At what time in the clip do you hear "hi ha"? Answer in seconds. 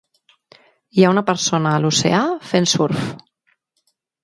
0.99-1.11